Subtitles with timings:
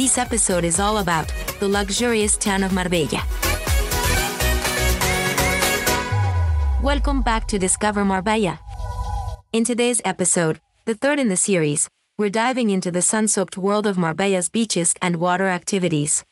[0.00, 3.22] This episode is all about the luxurious town of Marbella.
[6.82, 8.58] Welcome back to Discover Marbella.
[9.52, 13.86] In today's episode, the third in the series, we're diving into the sun soaked world
[13.86, 16.24] of Marbella's beaches and water activities.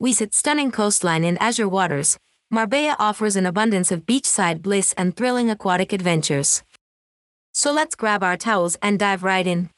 [0.00, 2.18] With its stunning coastline and azure waters,
[2.50, 6.62] Marbella offers an abundance of beachside bliss and thrilling aquatic adventures.
[7.52, 9.68] So let's grab our towels and dive right in.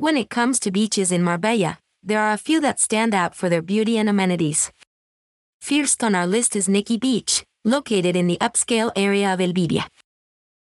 [0.00, 3.50] When it comes to beaches in Marbella, there are a few that stand out for
[3.50, 4.72] their beauty and amenities.
[5.60, 9.86] First on our list is Nikki Beach, located in the upscale area of Elviria.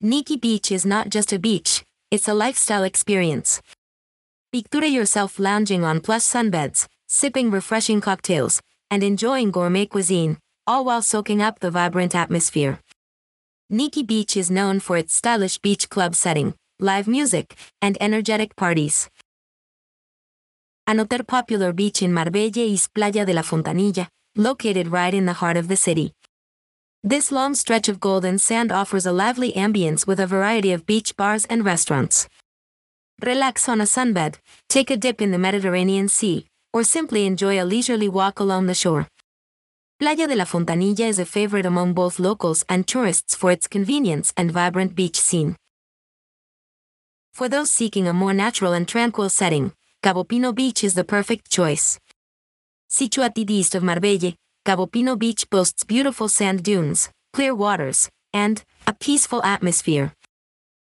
[0.03, 3.63] Nikki Beach is not just a beach, it's a lifestyle experience.
[4.53, 10.37] Picture yourself lounging on plush sunbeds, sipping refreshing cocktails, and enjoying gourmet cuisine,
[10.67, 12.79] all while soaking up the vibrant atmosphere.
[13.71, 19.09] Nikki Beach is known for its stylish beach club setting, live music, and energetic parties.
[20.87, 25.57] Another popular beach in Marbella is Playa de la Fontanilla, located right in the heart
[25.57, 26.13] of the city.
[27.03, 31.17] This long stretch of golden sand offers a lively ambience with a variety of beach
[31.17, 32.29] bars and restaurants.
[33.23, 34.35] Relax on a sunbed,
[34.69, 38.75] take a dip in the Mediterranean Sea, or simply enjoy a leisurely walk along the
[38.75, 39.09] shore.
[39.99, 44.35] Playa de la Fontanilla is a favorite among both locals and tourists for its convenience
[44.37, 45.57] and vibrant beach scene.
[47.33, 49.73] For those seeking a more natural and tranquil setting,
[50.05, 51.99] Cabopino Beach is the perfect choice.
[52.91, 54.35] Situated east of Marbella,
[54.67, 60.13] Cabopino Beach boasts beautiful sand dunes, clear waters, and a peaceful atmosphere.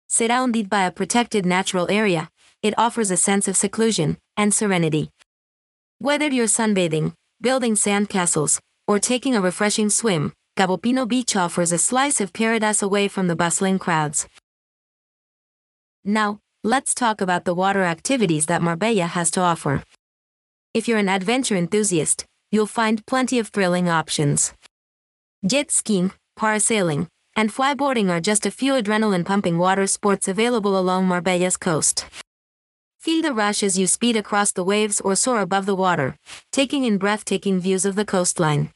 [0.08, 2.28] Surrounded by a protected natural area,
[2.62, 5.10] it offers a sense of seclusion and serenity.
[5.98, 12.20] Whether you're sunbathing, building sandcastles, or taking a refreshing swim, Cabopino Beach offers a slice
[12.20, 14.28] of paradise away from the bustling crowds.
[16.04, 19.82] Now, let's talk about the water activities that Marbella has to offer.
[20.74, 24.52] If you're an adventure enthusiast, you'll find plenty of thrilling options.
[25.46, 31.06] Jet skiing, parasailing, and flyboarding are just a few adrenaline pumping water sports available along
[31.06, 32.04] Marbella's coast.
[32.98, 36.16] Feel the rush as you speed across the waves or soar above the water,
[36.52, 38.70] taking in breathtaking views of the coastline.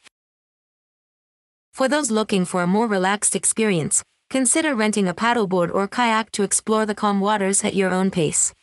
[1.74, 6.42] For those looking for a more relaxed experience, consider renting a paddleboard or kayak to
[6.42, 8.54] explore the calm waters at your own pace.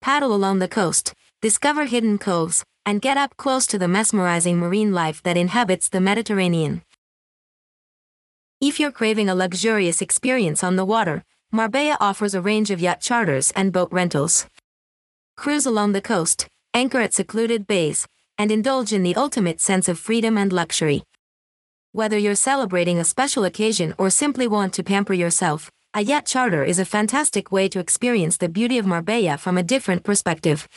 [0.00, 4.92] Paddle along the coast, discover hidden coves, and get up close to the mesmerizing marine
[4.92, 6.82] life that inhabits the Mediterranean.
[8.60, 13.00] If you're craving a luxurious experience on the water, Marbella offers a range of yacht
[13.00, 14.46] charters and boat rentals.
[15.36, 18.06] Cruise along the coast, anchor at secluded bays,
[18.38, 21.02] and indulge in the ultimate sense of freedom and luxury.
[21.92, 26.62] Whether you're celebrating a special occasion or simply want to pamper yourself, a yacht charter
[26.62, 30.68] is a fantastic way to experience the beauty of Marbella from a different perspective.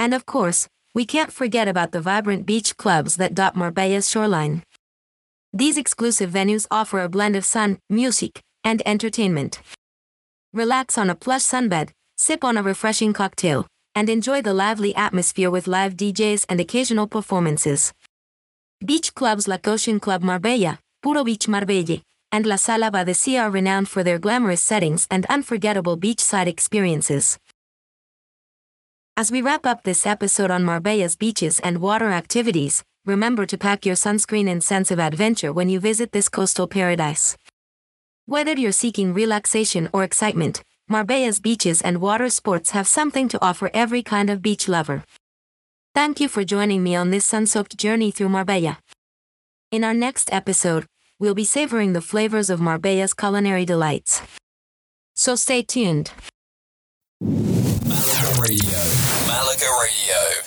[0.00, 4.64] And of course, we can't forget about the vibrant beach clubs that dot Marbella's shoreline.
[5.52, 9.60] These exclusive venues offer a blend of sun, music, and entertainment.
[10.52, 15.52] Relax on a plush sunbed, sip on a refreshing cocktail, and enjoy the lively atmosphere
[15.52, 17.92] with live DJs and occasional performances.
[18.84, 23.38] Beach clubs like Ocean Club Marbella, Puro Beach Marbella, and La Sala by the Sea
[23.38, 27.38] are renowned for their glamorous settings and unforgettable beachside experiences.
[29.16, 33.86] As we wrap up this episode on Marbella's beaches and water activities, remember to pack
[33.86, 37.34] your sunscreen and sense of adventure when you visit this coastal paradise.
[38.26, 43.70] Whether you're seeking relaxation or excitement, Marbella's beaches and water sports have something to offer
[43.72, 45.02] every kind of beach lover.
[45.96, 48.80] Thank you for joining me on this sun-soaked journey through Marbella.
[49.72, 50.84] In our next episode,
[51.18, 54.20] we'll be savoring the flavors of Marbella's culinary delights.
[55.14, 56.12] So stay tuned.
[57.22, 58.78] Malaga Radio.
[59.26, 60.45] Malaga Radio.